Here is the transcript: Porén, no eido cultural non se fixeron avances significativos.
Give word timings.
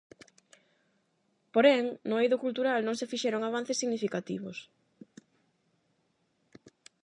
Porén, 1.53 1.83
no 2.09 2.15
eido 2.21 2.41
cultural 2.45 2.79
non 2.83 2.95
se 2.99 3.09
fixeron 3.11 3.41
avances 3.43 3.79
significativos. 3.81 4.57